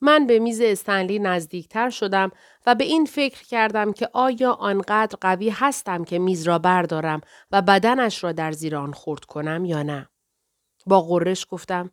[0.00, 2.30] من به میز استنلی نزدیکتر شدم
[2.66, 7.20] و به این فکر کردم که آیا آنقدر قوی هستم که میز را بردارم
[7.50, 10.08] و بدنش را در زیر آن خورد کنم یا نه.
[10.86, 11.90] با قرش گفتم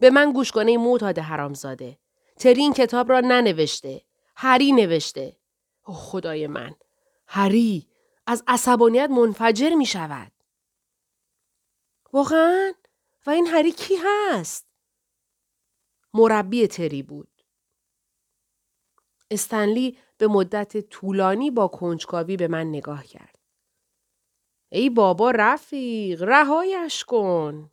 [0.00, 1.98] به من گوش کنه معتاد حرامزاده.
[2.38, 4.02] تری این کتاب را ننوشته.
[4.36, 5.36] هری نوشته.
[5.86, 6.74] او خدای من.
[7.26, 7.88] هری
[8.26, 10.32] از عصبانیت منفجر می شود.
[12.12, 12.72] واقعا؟
[13.26, 14.66] و این هری کی هست؟
[16.14, 17.37] مربی تری بود.
[19.30, 23.38] استنلی به مدت طولانی با کنجکاوی به من نگاه کرد.
[24.72, 27.70] ای بابا رفیق رهایش کن.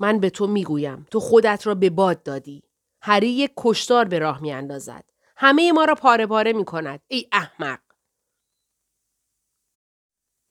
[0.00, 2.62] من به تو می‌گویم تو خودت را به باد دادی.
[3.02, 5.04] هری یک کشتار به راه میاندازد.
[5.36, 7.00] همه ما را پاره پاره می کند.
[7.08, 7.80] ای احمق.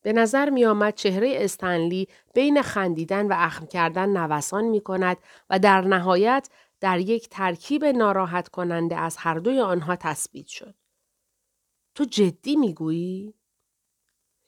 [0.01, 5.17] به نظر می آمد چهره استنلی بین خندیدن و اخم کردن نوسان می کند
[5.49, 6.49] و در نهایت
[6.81, 10.75] در یک ترکیب ناراحت کننده از هر دوی آنها تثبیت شد.
[11.95, 13.33] تو جدی می گویی؟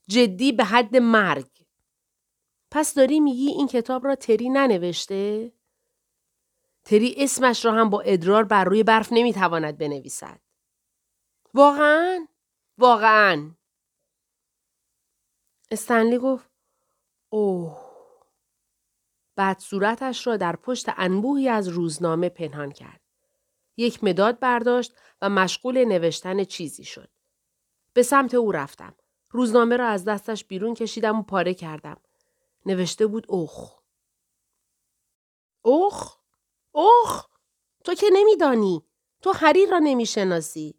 [0.07, 1.49] جدی به حد مرگ.
[2.71, 5.53] پس داری میگی این کتاب را تری ننوشته؟
[6.83, 10.39] تری اسمش را هم با ادرار بر روی برف نمی‌تواند بنویسد.
[11.53, 12.27] واقعا؟
[12.77, 13.51] واقعا.
[15.71, 16.49] استنلی گفت
[17.29, 17.82] اوه
[19.35, 23.01] بعد صورتش را در پشت انبوهی از روزنامه پنهان کرد.
[23.77, 27.09] یک مداد برداشت و مشغول نوشتن چیزی شد.
[27.93, 28.95] به سمت او رفتم.
[29.31, 31.97] روزنامه را از دستش بیرون کشیدم و پاره کردم.
[32.65, 33.79] نوشته بود اوخ.
[35.61, 36.17] اوخ؟
[36.71, 37.25] اوخ؟
[37.83, 38.83] تو که نمیدانی.
[39.21, 40.75] تو حریر را نمی‌شناسی.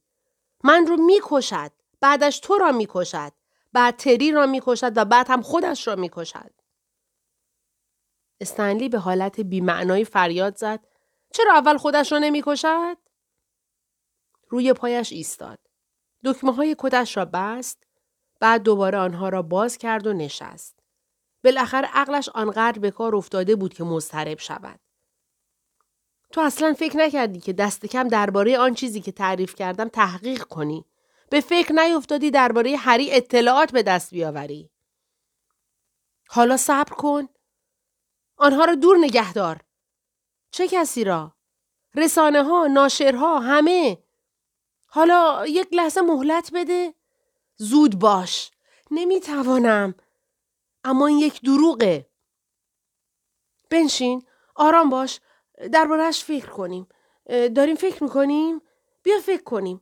[0.65, 1.73] من رو می‌کشد.
[2.01, 3.33] بعدش تو را می‌کشد.
[3.73, 6.51] بعد تری را می‌کشد و بعد هم خودش را می‌کشد.
[8.45, 10.81] استنلی به حالت بیمعنایی فریاد زد.
[11.33, 12.97] چرا اول خودش را نمی‌کشد؟
[14.49, 15.59] روی پایش ایستاد.
[16.25, 17.87] دکمه های کتش را بست.
[18.41, 20.79] بعد دوباره آنها را باز کرد و نشست.
[21.45, 24.81] بالاخره عقلش آنقدر به کار افتاده بود که مضطرب شود.
[26.33, 30.85] تو اصلا فکر نکردی که دست کم درباره آن چیزی که تعریف کردم تحقیق کنی.
[31.31, 34.71] به فکر نیفتادی درباره هری اطلاعات به دست بیاوری.
[36.29, 37.29] حالا صبر کن.
[38.37, 39.61] آنها را دور نگه دار.
[40.51, 41.35] چه کسی را؟
[41.95, 43.99] رسانه ها، ناشرها، همه.
[44.87, 46.95] حالا یک لحظه مهلت بده.
[47.57, 48.51] زود باش.
[48.91, 49.95] نمی‌توانم.
[50.85, 52.11] اما این یک دروغه.
[53.71, 54.23] بنشین.
[54.55, 55.21] آرام باش.
[55.73, 56.89] دربارهش فکر کنیم.
[57.29, 58.63] داریم فکر می‌کنیم؟
[59.03, 59.81] بیا فکر کنیم.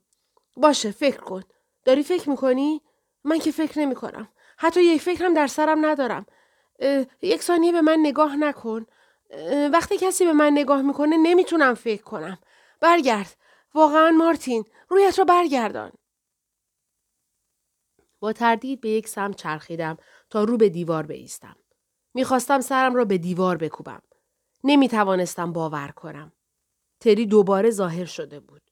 [0.57, 1.43] باشه فکر کن.
[1.85, 2.83] داری فکر می‌کنی؟
[3.25, 4.29] من که فکر نمی کنم.
[4.57, 6.27] حتی یک فکر هم در سرم ندارم.
[7.23, 8.87] یک ثانیه به من نگاه نکن.
[9.73, 12.39] وقتی کسی به من نگاه می‌کنه نمی‌تونم فکر کنم.
[12.81, 13.37] برگرد.
[13.75, 15.93] واقعا مارتین رویت رو برگردان.
[18.21, 19.97] با تردید به یک سمت چرخیدم
[20.31, 21.57] تا رو به دیوار بیستم.
[22.15, 24.03] می‌خواستم سرم را به دیوار بکوبم.
[24.65, 26.33] نمی توانستم باور کنم.
[27.01, 28.63] تری دوباره ظاهر شده بود.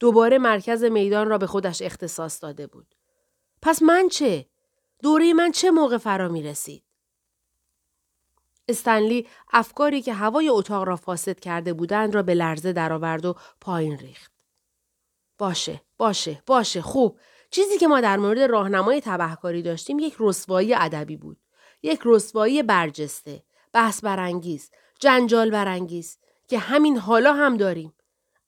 [0.00, 2.94] دوباره مرکز میدان را به خودش اختصاص داده بود.
[3.62, 4.46] پس من چه؟
[5.02, 6.84] دوره من چه موقع فرا می رسید؟
[8.70, 13.98] استنلی افکاری که هوای اتاق را فاسد کرده بودند را به لرزه درآورد و پایین
[13.98, 14.32] ریخت.
[15.38, 17.18] باشه، باشه، باشه، خوب.
[17.50, 21.36] چیزی که ما در مورد راهنمای تبهکاری داشتیم یک رسوایی ادبی بود.
[21.82, 23.42] یک رسوایی برجسته،
[23.72, 24.70] بحث برانگیز،
[25.00, 27.94] جنجال برانگیز که همین حالا هم داریم.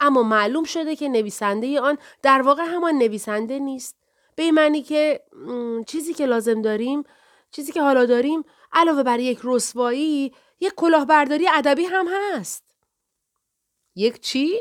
[0.01, 3.97] اما معلوم شده که نویسنده آن در واقع همان نویسنده نیست.
[4.37, 5.21] به معنی که
[5.87, 7.05] چیزی که لازم داریم،
[7.51, 12.65] چیزی که حالا داریم علاوه بر یک رسوایی، یک کلاهبرداری ادبی هم هست.
[13.97, 14.61] یک چی؟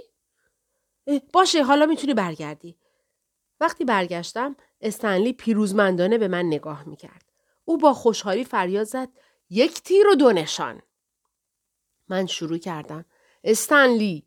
[1.34, 2.78] باشه حالا می‌تونی برگردی.
[3.60, 7.32] وقتی برگشتم استنلی پیروزمندانه به من نگاه می‌کرد.
[7.66, 9.10] او با خوشحالی فریاد زد
[9.50, 10.82] یک تیر و دو نشان.
[12.10, 13.06] من شروع کردم.
[13.44, 14.26] استنلی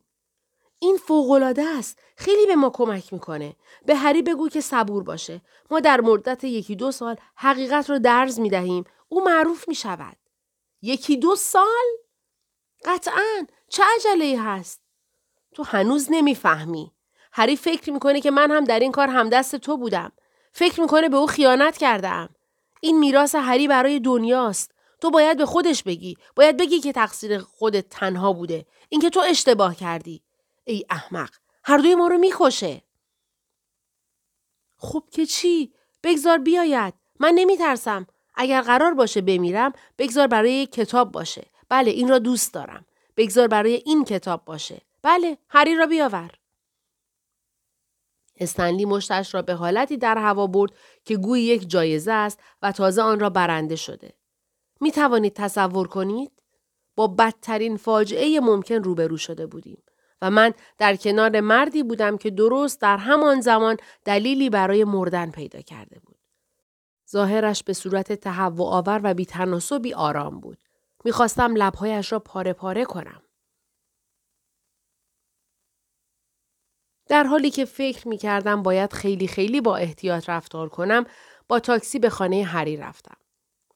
[0.79, 1.99] این فوقالعاده است.
[2.17, 3.55] خیلی به ما کمک می‌کنه.
[3.85, 5.41] به هری بگو که صبور باشه.
[5.71, 8.83] ما در مدت یکی دو سال حقیقت رو درز می‌دهیم.
[9.07, 10.17] او معروف می شود.
[10.81, 11.85] یکی دو سال؟
[12.85, 14.81] قطعا چه عجله هست؟
[15.53, 16.91] تو هنوز نمی‌فهمی.
[17.31, 20.11] هری فکر می‌کنه که من هم در این کار همدست تو بودم.
[20.51, 22.29] فکر می‌کنه به او خیانت کردم.
[22.81, 24.71] این میراث هری برای دنیاست.
[25.01, 26.17] تو باید به خودش بگی.
[26.35, 28.65] باید بگی که تقصیر خودت تنها بوده.
[28.89, 30.24] اینکه تو اشتباه کردی.
[30.65, 31.29] ای احمق.
[31.63, 32.81] هر دوی ما رو می‌کشه.
[34.77, 35.73] خب که چی؟
[36.03, 36.93] بگذار بیاید.
[37.19, 38.07] من نمیترسم.
[38.35, 41.47] اگر قرار باشه بمیرم بگذار برای یک کتاب باشه.
[41.69, 42.85] بله این را دوست دارم.
[43.17, 44.81] بگذار برای این کتاب باشه.
[45.01, 46.31] بله هری را بیاور
[48.39, 50.71] استنلی مشتش را به حالتی در هوا برد
[51.05, 54.13] که گویی یک جایزه است و تازه آن را برنده شده.
[54.81, 56.31] می توانید تصور کنید؟
[56.95, 59.83] با بدترین فاجعه ممکن روبرو شده بودیم
[60.21, 65.61] و من در کنار مردی بودم که درست در همان زمان دلیلی برای مردن پیدا
[65.61, 66.17] کرده بود.
[67.11, 70.57] ظاهرش به صورت تهوع آور و بیتناسبی آرام بود.
[71.05, 73.21] می‌خواستم لبهایش را پاره پاره کنم.
[77.07, 81.05] در حالی که فکر می کردم باید خیلی خیلی با احتیاط رفتار کنم
[81.47, 83.17] با تاکسی به خانه هری رفتم.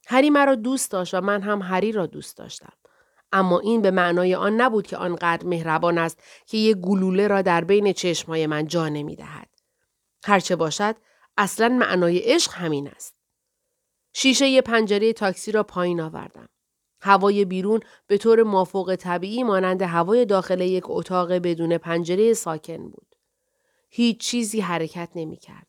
[0.07, 2.73] هری مرا دوست داشت و من هم هری را دوست داشتم.
[3.31, 7.63] اما این به معنای آن نبود که آنقدر مهربان است که یک گلوله را در
[7.63, 9.49] بین چشمهای من جا نمی دهد.
[10.25, 10.95] هرچه باشد
[11.37, 13.15] اصلا معنای عشق همین است.
[14.13, 16.49] شیشه پنجره تاکسی را پایین آوردم.
[17.01, 23.15] هوای بیرون به طور مافوق طبیعی مانند هوای داخل یک اتاق بدون پنجره ساکن بود.
[23.89, 25.67] هیچ چیزی حرکت نمی کرد.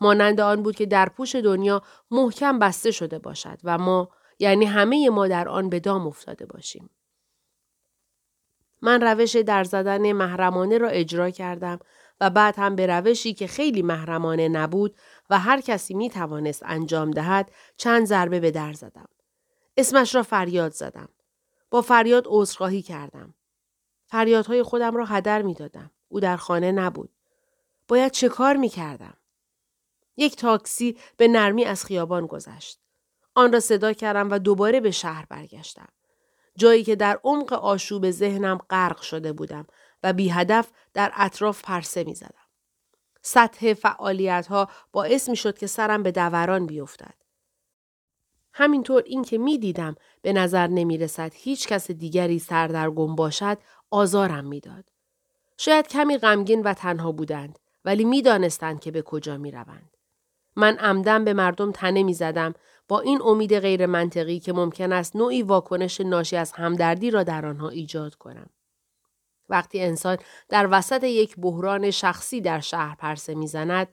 [0.00, 4.08] مانند آن بود که در پوش دنیا محکم بسته شده باشد و ما
[4.40, 6.90] یعنی همه ما در آن به دام افتاده باشیم.
[8.82, 11.78] من روش در زدن محرمانه را اجرا کردم
[12.20, 14.96] و بعد هم به روشی که خیلی محرمانه نبود
[15.30, 19.08] و هر کسی می توانست انجام دهد چند ضربه به در زدم.
[19.76, 21.08] اسمش را فریاد زدم.
[21.70, 23.34] با فریاد عذرخواهی کردم.
[24.06, 25.90] فریادهای خودم را هدر می دادم.
[26.08, 27.10] او در خانه نبود.
[27.88, 29.16] باید چه کار می کردم؟
[30.16, 32.80] یک تاکسی به نرمی از خیابان گذشت.
[33.34, 35.88] آن را صدا کردم و دوباره به شهر برگشتم.
[36.56, 39.66] جایی که در عمق آشوب ذهنم غرق شده بودم
[40.02, 42.46] و بی هدف در اطراف پرسه می زدم.
[43.22, 47.14] سطح فعالیت ها باعث می شد که سرم به دوران بیفتد.
[48.52, 53.58] همینطور این که می دیدم به نظر نمی رسد هیچ کس دیگری سردرگم باشد
[53.90, 54.84] آزارم می‌داد.
[55.58, 59.96] شاید کمی غمگین و تنها بودند ولی می دانستند که به کجا می روند.
[60.56, 62.54] من عمدن به مردم تنه می زدم
[62.90, 67.46] با این امید غیر منطقی که ممکن است نوعی واکنش ناشی از همدردی را در
[67.46, 68.50] آنها ایجاد کنم.
[69.48, 73.88] وقتی انسان در وسط یک بحران شخصی در شهر پرسه می‌زند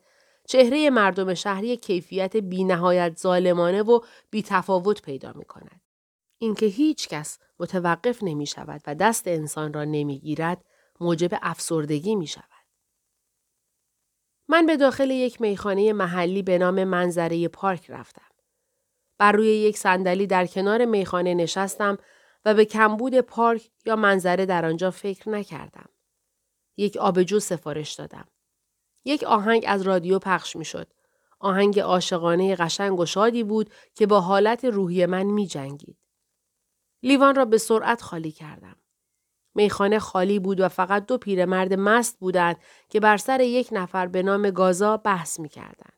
[0.47, 3.99] چهره مردم شهری کیفیت بینهایت ظالمانه و
[4.29, 5.81] بیتفاوت پیدا می کند.
[6.37, 10.65] اینکه هیچ کس متوقف نمی شود و دست انسان را نمی گیرد
[10.99, 12.43] موجب افسردگی می شود.
[14.47, 18.36] من به داخل یک میخانه محلی به نام منظره پارک رفتم.
[19.17, 21.97] بر روی یک صندلی در کنار میخانه نشستم
[22.45, 25.89] و به کمبود پارک یا منظره در آنجا فکر نکردم.
[26.77, 28.27] یک آبجو سفارش دادم.
[29.05, 30.93] یک آهنگ از رادیو پخش می شد.
[31.39, 35.97] آهنگ عاشقانه قشنگ و شادی بود که با حالت روحی من می جنگید.
[37.03, 38.75] لیوان را به سرعت خالی کردم.
[39.55, 42.57] میخانه خالی بود و فقط دو پیرمرد مست بودند
[42.89, 45.96] که بر سر یک نفر به نام گازا بحث می کردند.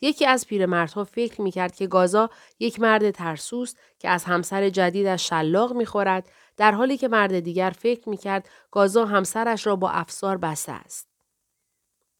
[0.00, 5.28] یکی از پیرمردها فکر می کرد که گازا یک مرد ترسوست که از همسر جدیدش
[5.28, 9.90] شلاق می خورد در حالی که مرد دیگر فکر می کرد گازا همسرش را با
[9.90, 11.08] افسار بسته است.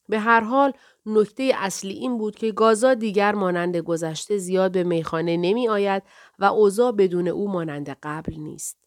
[0.08, 0.72] به هر حال
[1.06, 6.02] نکته اصلی این بود که گازا دیگر مانند گذشته زیاد به میخانه نمی آید
[6.38, 8.78] و اوضاع بدون او مانند قبل نیست.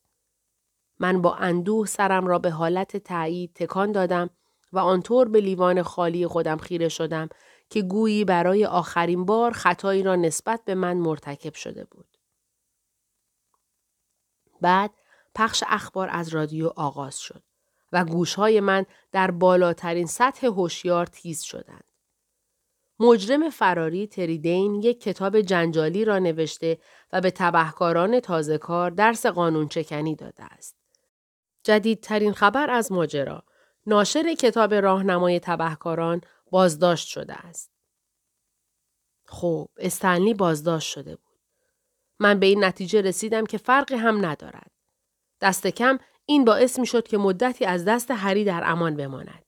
[0.99, 4.29] من با اندوه سرم را به حالت تایید تکان دادم
[4.73, 7.29] و آنطور به لیوان خالی خودم خیره شدم
[7.69, 12.17] که گویی برای آخرین بار خطایی را نسبت به من مرتکب شده بود.
[14.61, 14.91] بعد
[15.35, 17.43] پخش اخبار از رادیو آغاز شد
[17.91, 21.83] و گوشهای من در بالاترین سطح هوشیار تیز شدند.
[22.99, 26.77] مجرم فراری تریدین یک کتاب جنجالی را نوشته
[27.13, 30.75] و به تبهکاران تازه کار درس قانون چکنی داده است.
[31.63, 33.43] جدیدترین خبر از ماجرا
[33.85, 36.21] ناشر کتاب راهنمای تبهکاران
[36.51, 37.71] بازداشت شده است.
[39.25, 41.39] خب استنلی بازداشت شده بود.
[42.19, 44.71] من به این نتیجه رسیدم که فرقی هم ندارد.
[45.41, 49.45] دست کم این باعث می شد که مدتی از دست هری در امان بماند.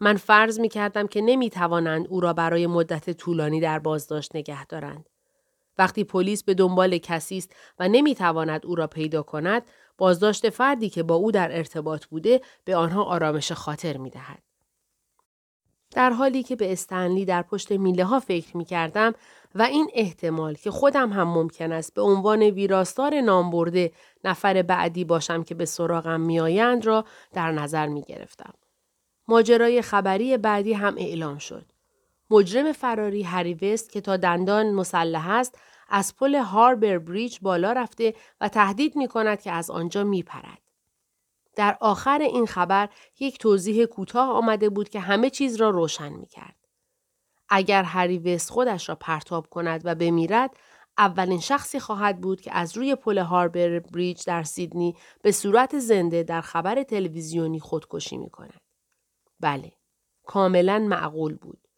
[0.00, 4.66] من فرض می کردم که نمی توانند او را برای مدت طولانی در بازداشت نگه
[4.66, 5.08] دارند.
[5.78, 9.62] وقتی پلیس به دنبال کسی است و نمی تواند او را پیدا کند،
[10.00, 14.42] بازداشت فردی که با او در ارتباط بوده به آنها آرامش خاطر می دهد.
[15.90, 19.14] در حالی که به استنلی در پشت میله ها فکر می کردم
[19.54, 23.92] و این احتمال که خودم هم ممکن است به عنوان ویراستار نامبرده
[24.24, 28.54] نفر بعدی باشم که به سراغم میآیند را در نظر می گرفتم.
[29.28, 31.66] ماجرای خبری بعدی هم اعلام شد.
[32.30, 35.58] مجرم فراری هری وست که تا دندان مسلح است
[35.90, 40.62] از پل هاربر بریج بالا رفته و تهدید می کند که از آنجا می پرد.
[41.56, 42.88] در آخر این خبر
[43.20, 46.56] یک توضیح کوتاه آمده بود که همه چیز را روشن می کرد.
[47.48, 50.56] اگر هری وست خودش را پرتاب کند و بمیرد،
[50.98, 56.22] اولین شخصی خواهد بود که از روی پل هاربر بریج در سیدنی به صورت زنده
[56.22, 58.60] در خبر تلویزیونی خودکشی می کند.
[59.40, 59.72] بله،
[60.26, 61.68] کاملا معقول بود.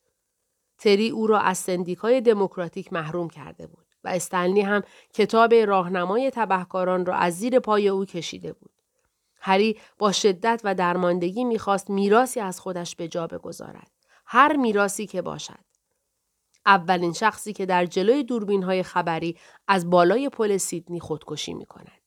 [0.79, 4.83] تری او را از سندیکای دموکراتیک محروم کرده بود و استنلی هم
[5.13, 8.71] کتاب راهنمای تبهکاران را از زیر پای او کشیده بود.
[9.41, 13.91] هری با شدت و درماندگی می‌خواست میراسی از خودش به جا بگذارد.
[14.27, 15.65] هر میراسی که باشد.
[16.67, 19.37] اولین شخصی که در جلوی دوربین های خبری
[19.69, 22.01] از بالای پل سیدنی خودکشی می کند.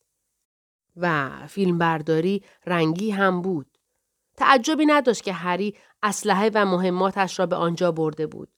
[0.96, 3.66] و فیلمبرداری رنگی هم بود.
[4.36, 8.48] تعجبی نداشت که هری اسلحه و مهماتش را به آنجا برده بود.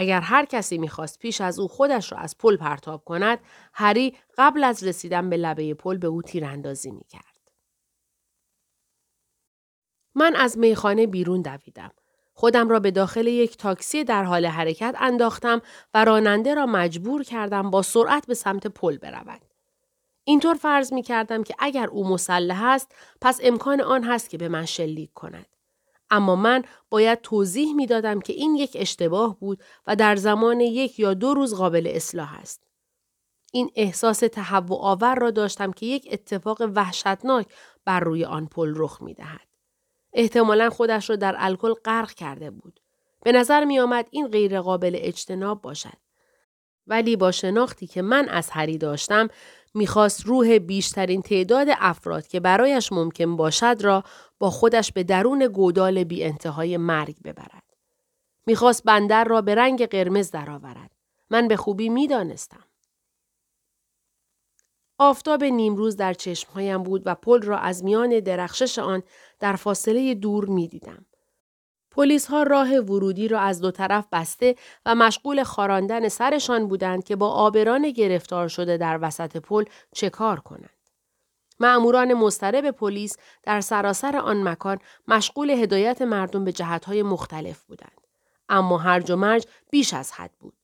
[0.00, 3.38] اگر هر کسی می‌خواست پیش از او خودش را از پل پرتاب کند،
[3.72, 7.50] هری قبل از رسیدن به لبه پل به او تیراندازی می‌کرد.
[10.14, 11.90] من از میخانه بیرون دویدم.
[12.34, 15.62] خودم را به داخل یک تاکسی در حال حرکت انداختم
[15.94, 19.42] و راننده را مجبور کردم با سرعت به سمت پل برود.
[20.24, 24.48] اینطور فرض می کردم که اگر او مسلح است پس امکان آن هست که به
[24.48, 25.57] من شلیک کند.
[26.10, 30.98] اما من باید توضیح می دادم که این یک اشتباه بود و در زمان یک
[30.98, 32.68] یا دو روز قابل اصلاح است.
[33.52, 37.46] این احساس تهوع آور را داشتم که یک اتفاق وحشتناک
[37.84, 39.48] بر روی آن پل رخ می دهد.
[40.12, 42.80] احتمالا خودش را در الکل غرق کرده بود.
[43.24, 45.98] به نظر می آمد این غیر قابل اجتناب باشد.
[46.86, 49.28] ولی با شناختی که من از هری داشتم
[49.74, 54.04] می‌خواست روح بیشترین تعداد افراد که برایش ممکن باشد را
[54.38, 57.62] با خودش به درون گودال بی انتهای مرگ ببرد.
[58.46, 60.90] می‌خواست بندر را به رنگ قرمز درآورد.
[61.30, 62.64] من به خوبی می‌دانستم.
[64.98, 69.02] آفتاب نیمروز در چشمهایم بود و پل را از میان درخشش آن
[69.40, 71.06] در فاصله دور می دیدم.
[71.90, 74.54] پلیس ها راه ورودی را از دو طرف بسته
[74.86, 80.40] و مشغول خاراندن سرشان بودند که با آبران گرفتار شده در وسط پل چه کار
[80.40, 80.77] کنند.
[81.60, 88.00] معموران مضطرب پلیس در سراسر آن مکان مشغول هدایت مردم به جهتهای مختلف بودند.
[88.48, 90.54] اما هرج و مرج بیش از حد بود.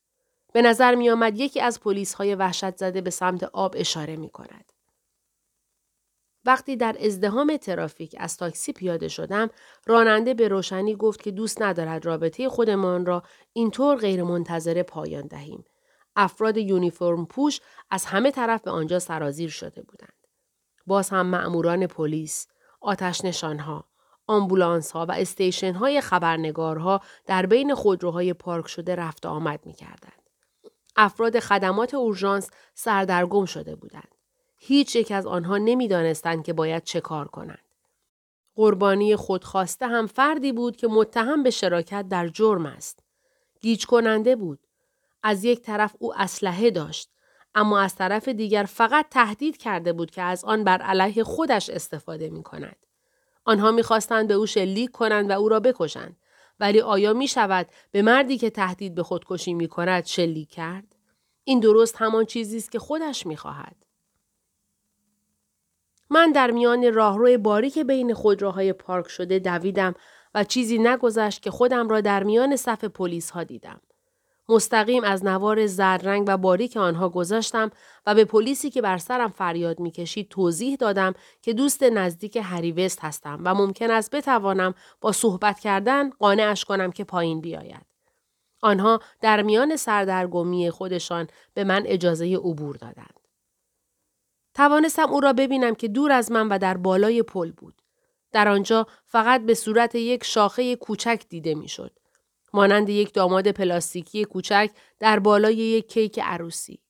[0.52, 4.30] به نظر می آمد یکی از پلیس های وحشت زده به سمت آب اشاره می
[4.30, 4.72] کند.
[6.44, 9.50] وقتی در ازدهام ترافیک از تاکسی پیاده شدم،
[9.86, 13.22] راننده به روشنی گفت که دوست ندارد رابطه خودمان را
[13.52, 15.64] اینطور غیرمنتظره پایان دهیم.
[16.16, 17.60] افراد یونیفرم پوش
[17.90, 20.23] از همه طرف به آنجا سرازیر شده بودند.
[20.86, 22.48] باز هم مأموران پلیس،
[22.80, 23.84] آتش نشانها،
[24.26, 30.22] آمبولانس ها و استیشن های خبرنگارها در بین خودروهای پارک شده رفت آمد می کردند.
[30.96, 34.14] افراد خدمات اورژانس سردرگم شده بودند.
[34.56, 37.58] هیچ یک از آنها نمی‌دانستند که باید چه کار کنند.
[38.54, 43.02] قربانی خودخواسته هم فردی بود که متهم به شراکت در جرم است.
[43.60, 44.58] گیج کننده بود.
[45.22, 47.10] از یک طرف او اسلحه داشت
[47.54, 52.30] اما از طرف دیگر فقط تهدید کرده بود که از آن بر علیه خودش استفاده
[52.30, 52.76] می کند.
[53.44, 56.16] آنها می‌خواستند به او شلیک کنند و او را بکشند.
[56.60, 60.96] ولی آیا می شود به مردی که تهدید به خودکشی می کند شلیک کرد؟
[61.44, 63.76] این درست همان چیزی است که خودش می خواهد.
[66.10, 69.94] من در میان راهرو باریک بین خودروهای پارک شده دویدم
[70.34, 73.80] و چیزی نگذشت که خودم را در میان صف پلیس ها دیدم.
[74.48, 77.70] مستقیم از نوار زرد و باریک آنها گذاشتم
[78.06, 83.40] و به پلیسی که بر سرم فریاد می‌کشید توضیح دادم که دوست نزدیک هریوست هستم
[83.44, 87.86] و ممکن است بتوانم با صحبت کردن قانعش کنم که پایین بیاید.
[88.62, 93.20] آنها در میان سردرگمی خودشان به من اجازه عبور دادند.
[94.54, 97.82] توانستم او را ببینم که دور از من و در بالای پل بود.
[98.32, 101.98] در آنجا فقط به صورت یک شاخه کوچک دیده می‌شد.
[102.54, 106.80] مانند یک داماد پلاستیکی کوچک در بالای یک کیک عروسی.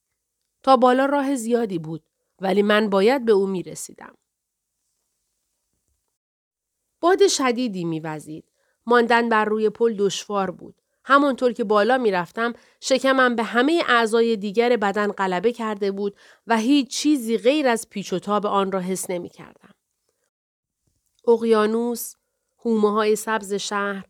[0.63, 2.03] تا بالا راه زیادی بود
[2.41, 4.15] ولی من باید به او می رسیدم.
[7.01, 8.45] باد شدیدی میوزید.
[8.87, 10.83] ماندن بر روی پل دشوار بود.
[11.05, 16.17] همانطور که بالا می‌رفتم شکمم به همه اعضای دیگر بدن غلبه کرده بود
[16.47, 19.75] و هیچ چیزی غیر از پیچ و تاب آن را حس نمی کردم.
[21.29, 22.15] اقیانوس،
[22.65, 24.05] هومه های سبز شهر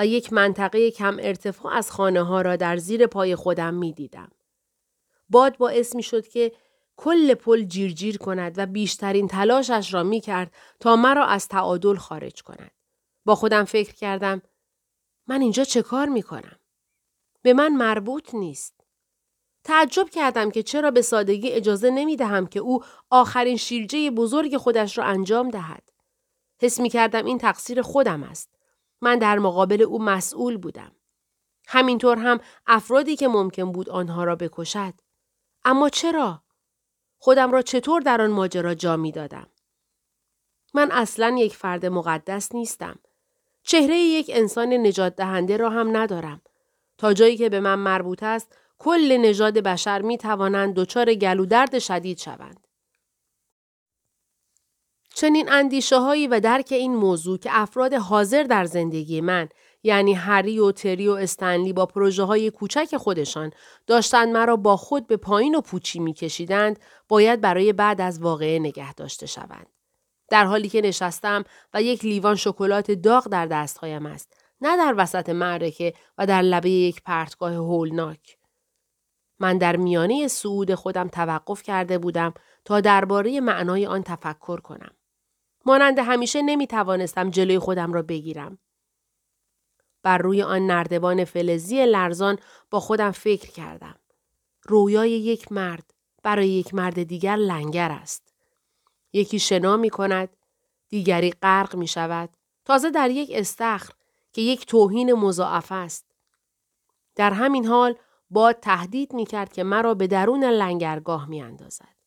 [0.00, 4.30] و یک منطقه کم ارتفاع از خانه ها را در زیر پای خودم می دیدم.
[5.28, 6.52] باد باعث می شد که
[6.96, 12.42] کل پل جیرجیر کند و بیشترین تلاشش را می کرد تا مرا از تعادل خارج
[12.42, 12.70] کند.
[13.24, 14.42] با خودم فکر کردم
[15.26, 16.56] من اینجا چه کار می کنم؟
[17.42, 18.80] به من مربوط نیست.
[19.64, 24.98] تعجب کردم که چرا به سادگی اجازه نمی دهم که او آخرین شیرجه بزرگ خودش
[24.98, 25.88] را انجام دهد.
[26.62, 28.59] حس می کردم این تقصیر خودم است.
[29.00, 30.92] من در مقابل او مسئول بودم.
[31.68, 34.94] همینطور هم افرادی که ممکن بود آنها را بکشد.
[35.64, 36.42] اما چرا؟
[37.18, 39.46] خودم را چطور در آن ماجرا جا می دادم؟
[40.74, 42.98] من اصلا یک فرد مقدس نیستم.
[43.62, 46.42] چهره یک انسان نجات دهنده را هم ندارم.
[46.98, 52.18] تا جایی که به من مربوط است کل نژاد بشر می توانند دچار گلودرد شدید
[52.18, 52.66] شوند.
[55.14, 59.48] چنین اندیشه هایی و درک این موضوع که افراد حاضر در زندگی من
[59.82, 63.50] یعنی هری و تری و استنلی با پروژه های کوچک خودشان
[63.86, 68.94] داشتند مرا با خود به پایین و پوچی میکشیدند باید برای بعد از واقعه نگه
[68.94, 69.66] داشته شوند.
[70.30, 75.28] در حالی که نشستم و یک لیوان شکلات داغ در دستهایم است نه در وسط
[75.28, 78.36] معرکه و در لبه یک پرتگاه هولناک.
[79.38, 84.90] من در میانه سعود خودم توقف کرده بودم تا درباره معنای آن تفکر کنم.
[85.66, 88.58] مانند همیشه نمی توانستم جلوی خودم را بگیرم.
[90.02, 92.38] بر روی آن نردبان فلزی لرزان
[92.70, 93.96] با خودم فکر کردم.
[94.66, 98.34] رویای یک مرد برای یک مرد دیگر لنگر است.
[99.12, 100.36] یکی شنا می کند،
[100.88, 103.92] دیگری غرق می شود، تازه در یک استخر
[104.32, 106.06] که یک توهین مضاعف است.
[107.14, 107.94] در همین حال
[108.30, 111.99] باد تهدید می کرد که مرا به درون لنگرگاه می اندازد.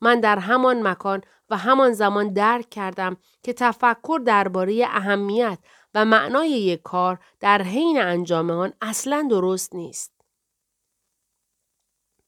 [0.00, 5.58] من در همان مکان و همان زمان درک کردم که تفکر درباره اهمیت
[5.94, 10.12] و معنای یک کار در حین انجام آن اصلا درست نیست.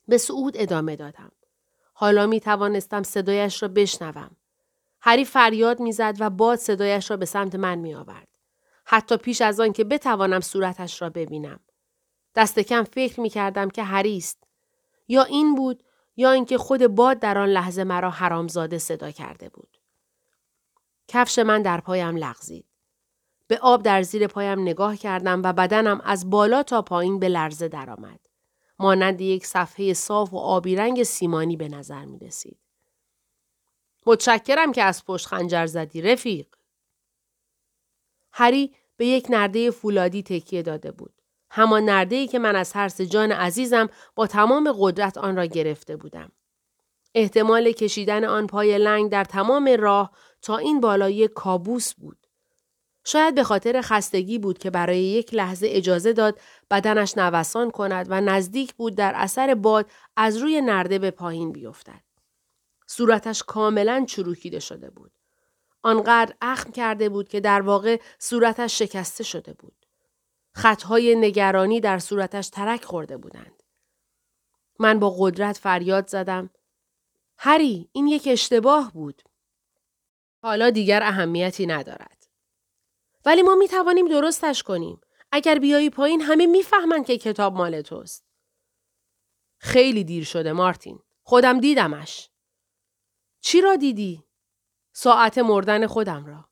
[0.09, 1.33] به صعود ادامه دادم.
[1.95, 4.37] حالا می توانستم صدایش را بشنوم.
[5.01, 8.29] هری فریاد می‌زد و باد صدایش را به سمت من می آورد.
[8.85, 11.61] حتی پیش از آن که بتوانم صورتش را ببینم.
[12.35, 14.45] دست کم فکر می کردم که هری است.
[15.09, 15.83] یا این بود
[16.17, 19.77] یا اینکه خود باد در آن لحظه مرا حرامزاده صدا کرده بود.
[21.09, 22.67] کفش من در پایم لغزید.
[23.47, 27.69] به آب در زیر پایم نگاه کردم و بدنم از بالا تا پایین به لرزه
[27.69, 28.21] درآمد.
[28.79, 32.59] مانند یک صفحه صاف و آبی رنگ سیمانی به نظر می رسید.
[34.07, 36.47] متشکرم که از پشت خنجر زدی رفیق.
[38.33, 41.20] هری به یک نرده فولادی تکیه داده بود.
[41.51, 45.97] همان نرده ای که من از ترس جان عزیزم با تمام قدرت آن را گرفته
[45.97, 46.33] بودم.
[47.15, 50.11] احتمال کشیدن آن پای لنگ در تمام راه
[50.43, 52.27] تا این بالای کابوس بود.
[53.05, 58.21] شاید به خاطر خستگی بود که برای یک لحظه اجازه داد بدنش نوسان کند و
[58.21, 62.03] نزدیک بود در اثر باد از روی نرده به پایین بیفتد.
[62.87, 65.13] صورتش کاملا چروکیده شده بود.
[65.83, 69.80] آنقدر اخم کرده بود که در واقع صورتش شکسته شده بود.
[70.55, 73.63] خطهای نگرانی در صورتش ترک خورده بودند.
[74.79, 76.51] من با قدرت فریاد زدم.
[77.39, 79.23] هری این یک اشتباه بود.
[80.43, 82.27] حالا دیگر اهمیتی ندارد.
[83.25, 85.01] ولی ما می توانیم درستش کنیم.
[85.33, 88.25] اگر بیایی پایین همه می‌فهمند که کتاب مال توست.
[89.59, 90.99] خیلی دیر شده مارتین.
[91.23, 92.31] خودم دیدمش.
[93.41, 94.25] چی را دیدی؟
[94.93, 96.49] ساعت مردن خودم را.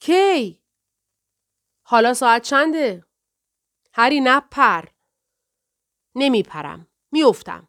[0.00, 0.62] کی؟
[1.82, 3.04] حالا ساعت چنده؟
[4.00, 4.84] هری نپر.
[6.14, 6.86] نمیپرم.
[7.12, 7.68] میافتم.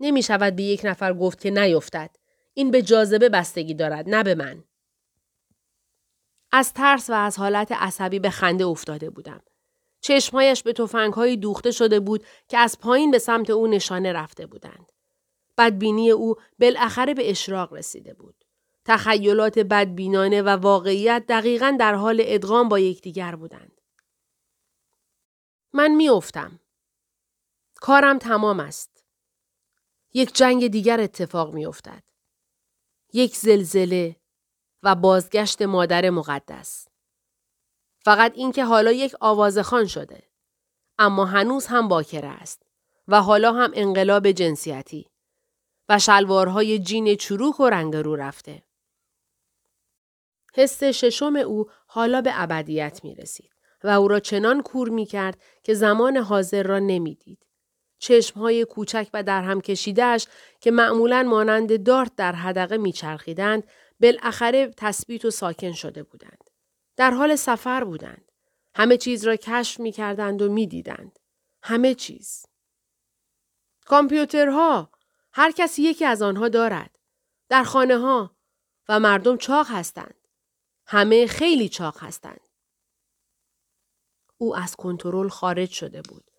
[0.00, 2.16] نمی شود به یک نفر گفت که نیفتد.
[2.54, 4.64] این به جاذبه بستگی دارد نه به من.
[6.52, 9.40] از ترس و از حالت عصبی به خنده افتاده بودم.
[10.00, 14.92] چشمهایش به توفنگهایی دوخته شده بود که از پایین به سمت او نشانه رفته بودند.
[15.58, 18.44] بدبینی او بالاخره به اشراق رسیده بود.
[18.84, 23.75] تخیلات بدبینانه و واقعیت دقیقا در حال ادغام با یکدیگر بودند.
[25.76, 26.60] من میافتم.
[27.74, 29.04] کارم تمام است.
[30.14, 32.02] یک جنگ دیگر اتفاق میافتد.
[33.12, 34.16] یک زلزله
[34.82, 36.88] و بازگشت مادر مقدس.
[38.04, 40.22] فقط اینکه حالا یک آوازخان شده.
[40.98, 42.62] اما هنوز هم باکره است
[43.08, 45.10] و حالا هم انقلاب جنسیتی
[45.88, 48.62] و شلوارهای جین چروک و رنگ رو رفته.
[50.54, 53.55] حس ششم او حالا به ابدیت می رسید
[53.86, 57.46] و او را چنان کور می کرد که زمان حاضر را نمی‌دید.
[57.98, 60.26] چشمهای کوچک و در هم کشیدهش
[60.60, 63.64] که معمولا مانند دارت در حدقه میچرخیدند
[64.00, 66.44] بالاخره تثبیت و ساکن شده بودند.
[66.96, 68.32] در حال سفر بودند.
[68.74, 71.18] همه چیز را کشف می کردند و می دیدند.
[71.62, 72.46] همه چیز.
[73.86, 74.90] کامپیوترها
[75.32, 76.98] هر کسی یکی از آنها دارد.
[77.48, 78.36] در خانه ها
[78.88, 80.14] و مردم چاق هستند.
[80.86, 82.45] همه خیلی چاق هستند.
[84.38, 86.30] او از کنترل خارج شده بود.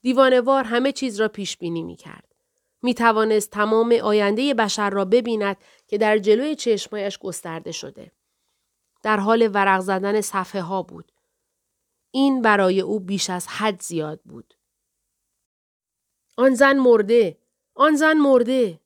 [0.00, 2.34] دیوانوار همه چیز را پیش بینی می کرد.
[2.82, 8.12] می توانست تمام آینده بشر را ببیند که در جلوی چشمایش گسترده شده.
[9.02, 11.12] در حال ورق زدن صفحه ها بود.
[12.10, 14.54] این برای او بیش از حد زیاد بود.
[16.36, 17.38] آن زن مرده.
[17.74, 18.80] آن زن مرده.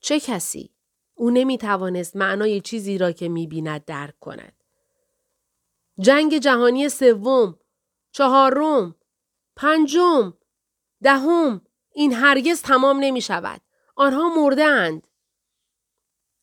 [0.00, 0.70] چه کسی؟
[1.14, 4.61] او نمی توانست معنای چیزی را که می بیند درک کند.
[6.00, 7.58] جنگ جهانی سوم،
[8.12, 8.94] چهارم،
[9.56, 10.34] پنجم،
[11.02, 13.60] دهم این هرگز تمام نمی شود.
[13.96, 15.06] آنها مرده اند.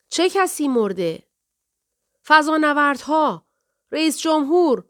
[0.09, 1.23] چه کسی مرده؟
[2.25, 3.47] فضانوردها،
[3.91, 4.85] رئیس جمهور،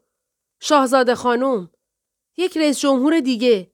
[0.60, 1.70] شاهزاده خانم،
[2.36, 3.72] یک رئیس جمهور دیگه،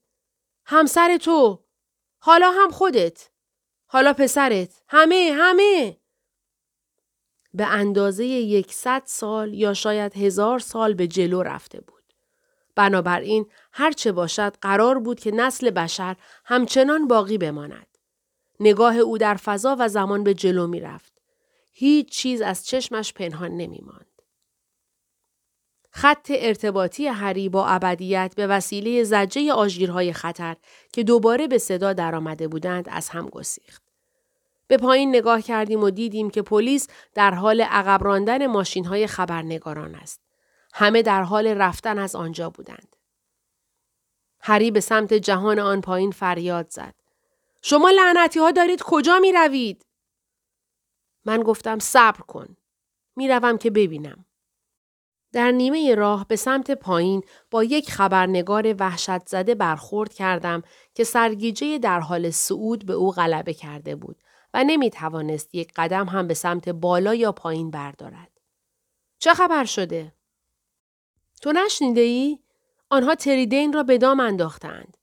[0.65, 1.65] همسر تو،
[2.19, 3.31] حالا هم خودت،
[3.87, 6.01] حالا پسرت، همه، همه.
[7.57, 12.03] به اندازه یکصد سال یا شاید هزار سال به جلو رفته بود.
[12.75, 17.87] بنابراین هرچه باشد قرار بود که نسل بشر همچنان باقی بماند.
[18.61, 21.13] نگاه او در فضا و زمان به جلو می رفت.
[21.73, 24.07] هیچ چیز از چشمش پنهان نمی ماند.
[25.91, 30.57] خط ارتباطی هری با ابدیت به وسیله زجه آژیرهای خطر
[30.93, 33.86] که دوباره به صدا درآمده بودند از هم گسیخت.
[34.67, 39.95] به پایین نگاه کردیم و دیدیم که پلیس در حال عقب راندن ماشین های خبرنگاران
[39.95, 40.21] است.
[40.75, 42.97] همه در حال رفتن از آنجا بودند.
[44.41, 46.95] هری به سمت جهان آن پایین فریاد زد.
[47.63, 49.87] شما لعنتی ها دارید کجا می روید؟
[51.25, 52.57] من گفتم صبر کن.
[53.17, 54.25] می‌روم که ببینم.
[55.33, 60.63] در نیمه راه به سمت پایین با یک خبرنگار وحشت زده برخورد کردم
[60.95, 64.23] که سرگیجه در حال صعود به او غلبه کرده بود
[64.55, 68.31] و نمی توانست یک قدم هم به سمت بالا یا پایین بردارد.
[69.19, 70.13] چه خبر شده؟
[71.43, 72.39] تو نشنیده ای؟
[72.91, 74.97] آنها تریدین را به دام انداختند.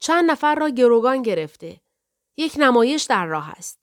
[0.00, 1.80] چند نفر را گروگان گرفته.
[2.36, 3.80] یک نمایش در راه است.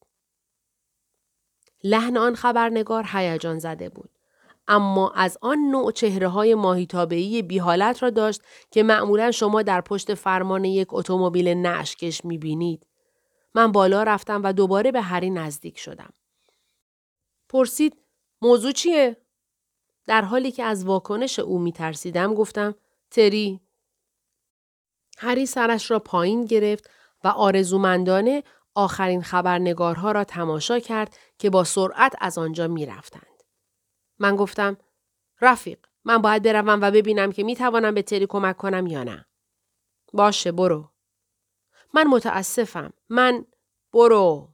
[1.84, 4.10] لحن آن خبرنگار هیجان زده بود.
[4.68, 10.14] اما از آن نوع چهره های ماهیتابهی بیحالت را داشت که معمولا شما در پشت
[10.14, 12.86] فرمان یک اتومبیل نشکش می بینید.
[13.58, 16.14] من بالا رفتم و دوباره به هری نزدیک شدم.
[17.50, 17.98] پرسید
[18.42, 19.18] موضوع چیه؟
[20.08, 22.76] در حالی که از واکنش او می ترسیدم گفتم
[23.12, 23.62] تری.
[25.18, 26.90] هری سرش را پایین گرفت
[27.24, 28.44] و آرزومندانه
[28.76, 33.44] آخرین خبرنگارها را تماشا کرد که با سرعت از آنجا می رفتند.
[34.20, 34.78] من گفتم
[35.42, 39.26] رفیق من باید بروم و ببینم که می توانم به تری کمک کنم یا نه.
[40.14, 40.97] باشه برو.
[41.98, 42.94] من متاسفم.
[43.10, 43.46] من
[43.94, 44.54] برو.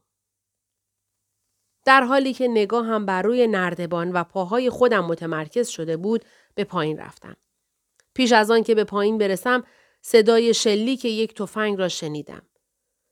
[1.86, 6.26] در حالی که نگاه هم بر روی نردبان و پاهای خودم متمرکز شده بود
[6.56, 7.36] به پایین رفتم.
[8.14, 9.64] پیش از آن که به پایین برسم
[10.02, 12.42] صدای شلیک یک تفنگ را شنیدم.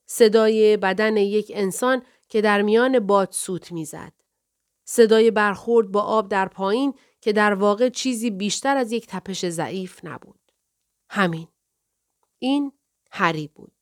[0.06, 4.14] صدای بدن یک انسان که در میان باد سوت می‌زد.
[4.86, 10.00] صدای برخورد با آب در پایین که در واقع چیزی بیشتر از یک تپش ضعیف
[10.04, 10.52] نبود.
[11.10, 11.48] همین.
[12.40, 12.72] این
[13.12, 13.81] هری بود.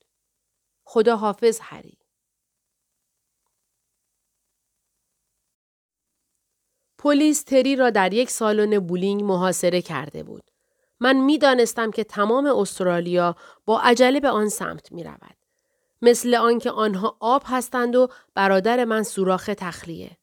[0.91, 1.97] خدا حافظ هری.
[6.97, 10.43] پلیس تری را در یک سالن بولینگ محاصره کرده بود.
[10.99, 15.37] من می‌دانستم که تمام استرالیا با عجله به آن سمت می رود.
[16.01, 20.17] مثل آنکه آنها آب هستند و برادر من سوراخ تخلیه.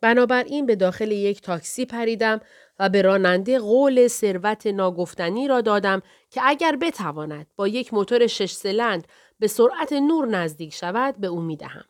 [0.00, 2.40] بنابراین به داخل یک تاکسی پریدم
[2.78, 8.52] و به راننده قول ثروت ناگفتنی را دادم که اگر بتواند با یک موتور شش
[8.52, 9.08] سلند
[9.38, 11.84] به سرعت نور نزدیک شود به او می‌دهم.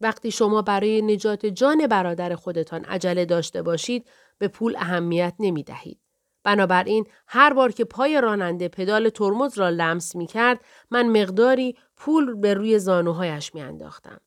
[0.00, 4.08] وقتی شما برای نجات جان برادر خودتان عجله داشته باشید
[4.38, 6.00] به پول اهمیت نمی دهید.
[6.44, 12.34] بنابراین هر بار که پای راننده پدال ترمز را لمس می کرد من مقداری پول
[12.34, 14.20] به روی زانوهایش می انداختم.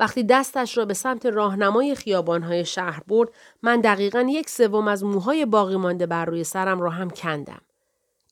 [0.00, 3.28] وقتی دستش را به سمت راهنمای خیابانهای شهر برد
[3.62, 7.65] من دقیقا یک سوم از موهای باقی مانده بر روی سرم را هم کندم.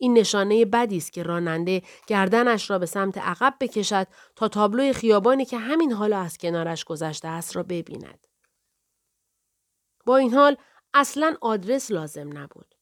[0.05, 5.45] این نشانه بدی است که راننده گردنش را به سمت عقب بکشد تا تابلوی خیابانی
[5.45, 8.27] که همین حالا از کنارش گذشته است را ببیند.
[10.07, 10.57] با این حال
[10.95, 12.75] اصلا آدرس لازم نبود.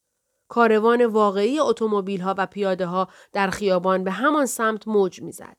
[0.47, 5.57] کاروان واقعی اتومبیل ها و پیاده ها در خیابان به همان سمت موج می‌زد.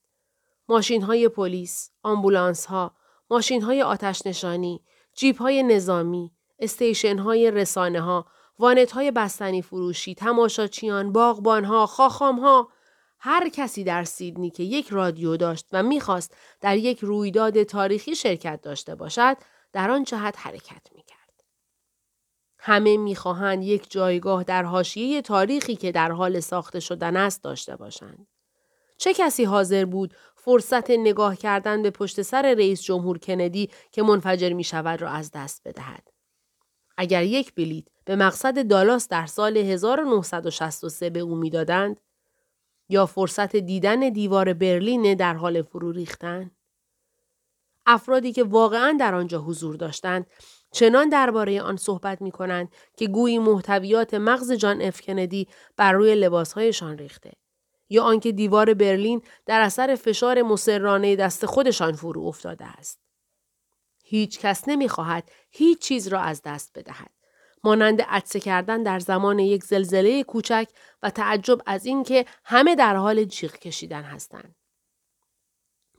[0.68, 2.94] ماشین های پلیس، آمبولانس ها،
[3.31, 8.27] ماشین های آتش نشانی، جیپ های نظامی، استیشن های رسانه ها،
[8.58, 12.68] وانت های بستنی فروشی، تماشاچیان، باغبان ها، خاخام ها،
[13.18, 18.60] هر کسی در سیدنی که یک رادیو داشت و می‌خواست در یک رویداد تاریخی شرکت
[18.62, 19.36] داشته باشد،
[19.72, 21.44] در آن جهت حرکت می‌کرد.
[22.58, 28.26] همه می‌خواهند یک جایگاه در حاشیه تاریخی که در حال ساخته شدن است داشته باشند.
[28.98, 34.52] چه کسی حاضر بود فرصت نگاه کردن به پشت سر رئیس جمهور کندی که منفجر
[34.52, 36.13] می شود را از دست بدهد.
[36.96, 42.00] اگر یک بلیت به مقصد دالاس در سال 1963 به او می‌دادند
[42.88, 46.50] یا فرصت دیدن دیوار برلین در حال فرو ریختن
[47.87, 50.26] افرادی که واقعا در آنجا حضور داشتند
[50.72, 56.14] چنان درباره آن صحبت می کنند که گویی محتویات مغز جان اف کندی بر روی
[56.14, 57.33] لباسهایشان ریخته
[57.90, 63.03] یا آنکه دیوار برلین در اثر فشار مسررانه دست خودشان فرو افتاده است.
[64.04, 67.10] هیچ کس نمی خواهد هیچ چیز را از دست بدهد.
[67.64, 70.68] مانند عدسه کردن در زمان یک زلزله کوچک
[71.02, 74.54] و تعجب از اینکه همه در حال جیغ کشیدن هستند.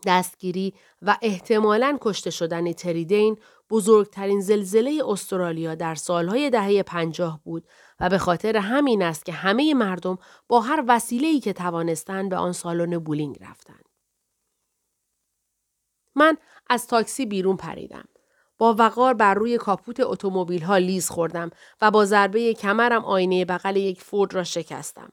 [0.06, 3.38] دستگیری و احتمالاً کشته شدن تریدین
[3.70, 7.68] بزرگترین زلزله استرالیا در سالهای دهه پنجاه بود
[8.00, 12.52] و به خاطر همین است که همه مردم با هر وسیله‌ای که توانستند به آن
[12.52, 13.86] سالن بولینگ رفتند.
[16.16, 16.38] من
[16.70, 18.06] از تاکسی بیرون پریدم.
[18.58, 21.50] با وقار بر روی کاپوت اتومبیل ها لیز خوردم
[21.82, 25.12] و با ضربه کمرم آینه بغل یک فورد را شکستم.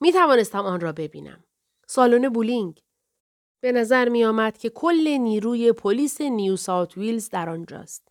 [0.00, 1.44] می توانستم آن را ببینم.
[1.86, 2.82] سالن بولینگ.
[3.60, 8.08] به نظر می آمد که کل نیروی پلیس نیو ساوت ویلز در آنجاست.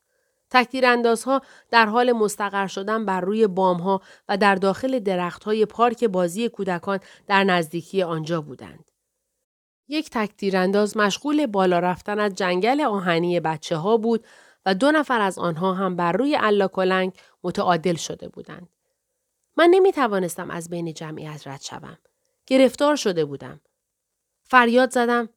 [0.52, 6.49] تکتیر اندازها در حال مستقر شدن بر روی بامها و در داخل درختهای پارک بازی
[6.49, 8.88] کودکان در نزدیکی آنجا بودند.
[9.89, 14.25] یک تکتیرانداز مشغول بالا رفتن از جنگل آهنی بچه ها بود
[14.65, 16.38] و دو نفر از آنها هم بر روی
[16.73, 18.69] کلنگ متعادل شده بودند.
[19.58, 21.97] من نمی توانستم از بین جمعیت رد شوم.
[22.45, 23.62] گرفتار شده بودم.
[24.43, 25.30] فریاد زدم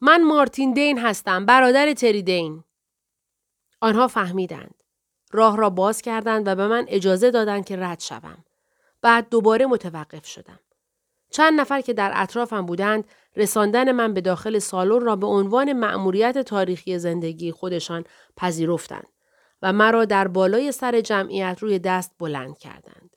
[0.00, 2.64] من مارتین دین هستم برادر تری دین.
[3.80, 4.74] آنها فهمیدند.
[5.32, 8.44] راه را باز کردند و به من اجازه دادند که رد شوم.
[9.02, 10.60] بعد دوباره متوقف شدم.
[11.30, 13.04] چند نفر که در اطرافم بودند
[13.36, 18.04] رساندن من به داخل سالن را به عنوان مأموریت تاریخی زندگی خودشان
[18.36, 19.08] پذیرفتند
[19.62, 23.16] و مرا در بالای سر جمعیت روی دست بلند کردند.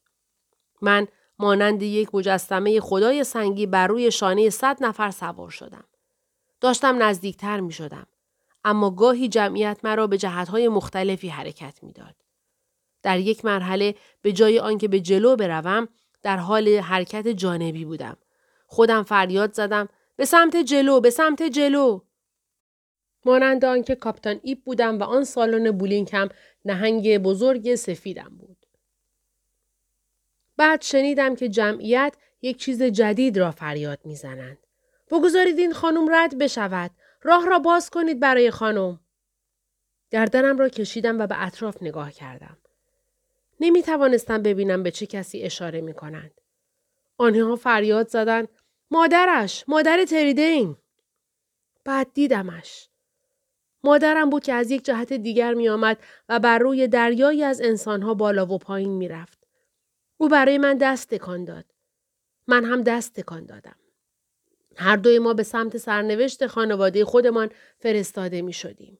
[0.81, 1.07] من
[1.39, 5.83] مانند یک مجسمه خدای سنگی بر روی شانه صد نفر سوار شدم.
[6.61, 8.07] داشتم نزدیکتر می شدم.
[8.63, 12.15] اما گاهی جمعیت مرا به جهتهای مختلفی حرکت می‌داد.
[13.03, 15.87] در یک مرحله به جای آنکه به جلو بروم
[16.21, 18.17] در حال حرکت جانبی بودم.
[18.67, 22.01] خودم فریاد زدم به سمت جلو به سمت جلو
[23.25, 26.29] مانند آنکه کاپتان ایهب بودم و آن سالن بولینگ هم
[26.65, 28.57] نهنگ بزرگ سفیدم بود.
[30.57, 34.57] بعد شنیدم که جمعیت یک چیز جدید را فریاد می‌زنند.
[35.11, 36.91] بگذارید این خانم رد بشود.
[37.21, 38.99] راه را باز کنید برای خانم.
[40.11, 42.57] گردنم را کشیدم و به اطراف نگاه کردم.
[43.59, 46.41] نمی توانستم ببینم به چه کسی اشاره می کنند.
[47.17, 48.47] آنها فریاد زدند
[48.91, 50.77] مادرش مادر تریدین
[51.85, 52.89] بعد دیدمش
[53.83, 55.97] مادرم بود که از یک جهت دیگر می آمد
[56.29, 59.39] و بر روی دریایی از انسانها بالا و پایین می رفت.
[60.17, 61.65] او برای من دست تکان داد.
[62.47, 63.75] من هم دست تکان دادم.
[64.75, 67.49] هر دوی ما به سمت سرنوشت خانواده خودمان
[67.79, 68.99] فرستاده می شدیم.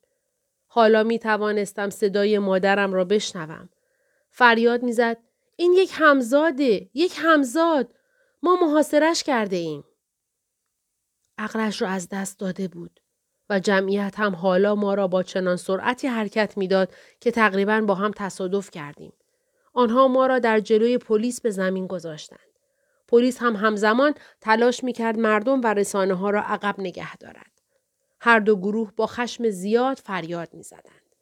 [0.67, 3.69] حالا می توانستم صدای مادرم را بشنوم.
[4.29, 5.17] فریاد می‌زد
[5.55, 7.95] این یک همزاده یک همزاد
[8.43, 9.83] ما محاصرش کرده ایم.
[11.37, 12.99] عقلش را از دست داده بود
[13.49, 18.11] و جمعیت هم حالا ما را با چنان سرعتی حرکت می‌داد که تقریبا با هم
[18.15, 19.13] تصادف کردیم.
[19.73, 22.39] آنها ما را در جلوی پلیس به زمین گذاشتند.
[23.07, 27.51] پلیس هم همزمان تلاش می‌کرد مردم و رسانه ها را عقب نگه دارد.
[28.21, 31.15] هر دو گروه با خشم زیاد فریاد می‌زدند.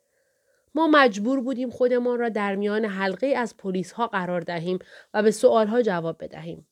[0.75, 4.79] ما مجبور بودیم خودمان را در میان حلقه از پلیس ها قرار دهیم
[5.13, 6.67] و به سوال ها جواب بدهیم.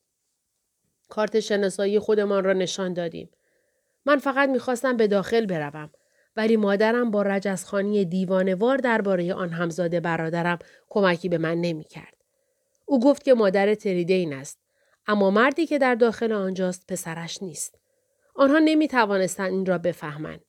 [1.10, 3.30] کارت شناسایی خودمان را نشان دادیم.
[4.06, 5.92] من فقط می‌خواستم به داخل بروم.
[6.36, 12.16] ولی مادرم با رجزخانی دیوانوار درباره آن همزاده برادرم کمکی به من نمی‌کرد.
[12.86, 14.60] او گفت که مادر تریدین است.
[15.08, 17.80] اما مردی که در داخل آنجاست پسرش نیست.
[18.36, 20.42] آنها نمی توانستند این را بفهمند.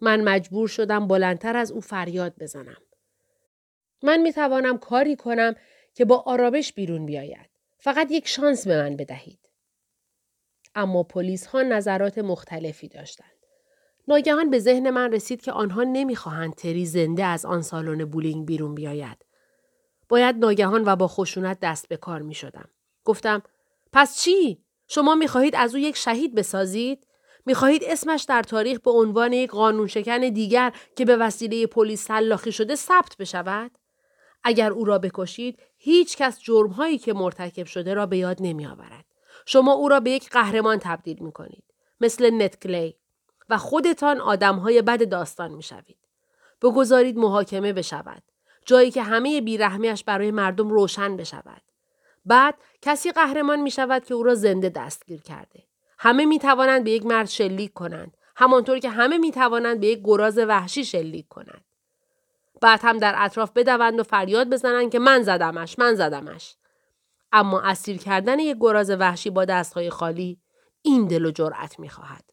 [0.00, 2.82] من مجبور شدم بلندتر از او فریاد بزنم.
[4.02, 5.54] من می توانم کاری کنم
[5.94, 7.50] که با آرامش بیرون بیاید.
[7.78, 9.47] فقط یک شانس به من بدهید.
[10.78, 13.38] اما پلیس ها نظرات مختلفی داشتند.
[14.08, 18.74] ناگهان به ذهن من رسید که آنها نمی‌خواهند تری زنده از آن سالن بولینگ بیرون
[18.74, 19.24] بیاید.
[20.08, 22.68] باید ناگهان و با خشونت دست به کار می شدم.
[23.04, 23.42] گفتم
[23.92, 27.06] پس چی؟ شما می خواهید از او یک شهید بسازید؟
[27.46, 32.04] می خواهید اسمش در تاریخ به عنوان یک قانون شکن دیگر که به وسیله پلیس
[32.04, 33.70] سلاخی شده ثبت بشود؟
[34.44, 39.07] اگر او را بکشید هیچ کس جرمهایی که مرتکب شده را به یاد نمی آورد.
[39.50, 41.64] شما او را به یک قهرمان تبدیل می کنید.
[42.00, 42.96] مثل نت کلی.
[43.48, 45.98] و خودتان آدمهای بد داستان می‌شوید.
[46.62, 48.22] بگذارید محاکمه بشود.
[48.66, 51.62] جایی که همه بیرحمیش برای مردم روشن بشود.
[52.26, 55.62] بعد کسی قهرمان می شود که او را زنده دستگیر کرده.
[55.98, 58.16] همه می توانند به یک مرد شلیک کنند.
[58.36, 61.64] همانطور که همه می توانند به یک گراز وحشی شلیک کنند.
[62.60, 66.57] بعد هم در اطراف بدوند و فریاد بزنند که من زدمش من زدمش.
[67.32, 70.40] اما اسیر کردن یک گراز وحشی با دستهای خالی
[70.82, 72.24] این دل و جرأت می خواهد.